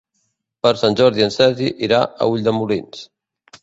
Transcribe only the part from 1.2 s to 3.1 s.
en Sergi irà a Ulldemolins.